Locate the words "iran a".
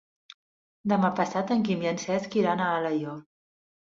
2.41-2.71